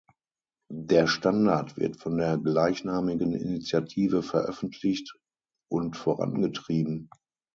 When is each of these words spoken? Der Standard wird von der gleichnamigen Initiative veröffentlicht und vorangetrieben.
Der 0.73 1.05
Standard 1.05 1.77
wird 1.77 1.97
von 1.99 2.17
der 2.17 2.39
gleichnamigen 2.39 3.33
Initiative 3.35 4.23
veröffentlicht 4.23 5.13
und 5.69 5.95
vorangetrieben. 5.95 7.07